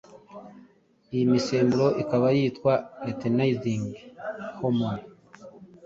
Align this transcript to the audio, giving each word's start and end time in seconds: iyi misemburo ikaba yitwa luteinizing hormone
iyi 1.13 1.23
misemburo 1.33 1.87
ikaba 2.01 2.27
yitwa 2.37 2.73
luteinizing 3.05 3.87
hormone 4.57 5.03